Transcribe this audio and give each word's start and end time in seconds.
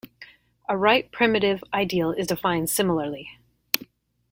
A 0.67 0.75
right 0.75 1.11
primitive 1.11 1.63
ideal 1.71 2.09
is 2.09 2.25
defined 2.25 2.71
similarly. 2.71 3.37